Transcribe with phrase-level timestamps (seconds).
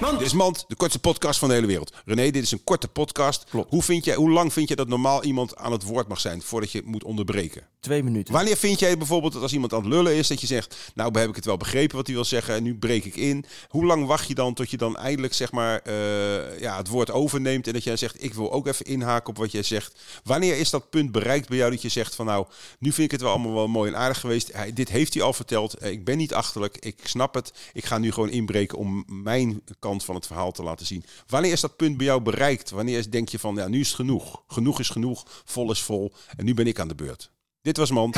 [0.00, 1.94] Dit is Mand, de kortste podcast van de hele wereld.
[2.04, 3.44] René, dit is een korte podcast.
[3.50, 3.70] Klopt.
[3.70, 6.42] Hoe, vind jij, hoe lang vind je dat normaal iemand aan het woord mag zijn
[6.42, 7.66] voordat je moet onderbreken?
[7.88, 8.34] Minuten.
[8.34, 11.18] Wanneer vind jij bijvoorbeeld dat als iemand aan het lullen is, dat je zegt, nou
[11.18, 13.44] heb ik het wel begrepen wat hij wil zeggen en nu breek ik in.
[13.68, 17.10] Hoe lang wacht je dan tot je dan eindelijk zeg maar eh, ja, het woord
[17.10, 20.00] overneemt en dat jij zegt, ik wil ook even inhaken op wat jij zegt.
[20.24, 22.46] Wanneer is dat punt bereikt bij jou dat je zegt van nou,
[22.78, 24.52] nu vind ik het wel allemaal wel mooi en aardig geweest.
[24.52, 25.74] Hij, dit heeft hij al verteld.
[25.74, 26.76] Eh, ik ben niet achterlijk.
[26.78, 27.52] Ik snap het.
[27.72, 31.04] Ik ga nu gewoon inbreken om mijn kant van het verhaal te laten zien.
[31.26, 32.70] Wanneer is dat punt bij jou bereikt?
[32.70, 34.42] Wanneer denk je van ja, nu is het genoeg.
[34.46, 35.26] Genoeg is genoeg.
[35.44, 36.12] Vol is vol.
[36.36, 37.32] En nu ben ik aan de beurt.
[37.64, 38.16] Dit was Mand.